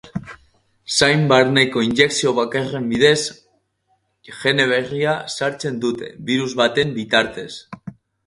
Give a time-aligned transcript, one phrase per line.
[0.93, 3.19] Zain barneko injekzio bakarraren bidez
[4.31, 7.49] gene berria sartzen dute, birus baten bitartez.